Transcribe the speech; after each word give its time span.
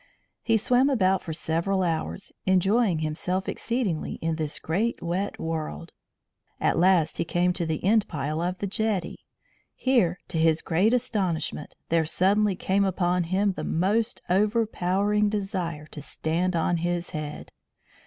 He 0.41 0.57
swam 0.57 0.89
about 0.89 1.21
for 1.21 1.31
several 1.31 1.83
hours, 1.83 2.31
enjoying 2.47 3.01
himself 3.05 3.47
exceedingly 3.47 4.13
in 4.13 4.35
this 4.35 4.57
great 4.57 4.99
wet 4.99 5.39
world. 5.39 5.91
At 6.59 6.79
last 6.79 7.19
he 7.19 7.23
came 7.23 7.53
to 7.53 7.67
the 7.67 7.83
end 7.83 8.07
pile 8.07 8.41
of 8.41 8.57
the 8.57 8.65
jetty. 8.65 9.19
Here, 9.75 10.17
to 10.29 10.39
his 10.39 10.63
great 10.63 10.91
astonishment, 10.91 11.75
there 11.89 12.05
suddenly 12.05 12.55
came 12.55 12.83
upon 12.83 13.25
him 13.25 13.53
the 13.53 13.63
most 13.63 14.23
overpowering 14.27 15.29
desire 15.29 15.85
to 15.91 16.01
stand 16.01 16.55
on 16.55 16.77
his 16.77 17.11
head. 17.11 17.51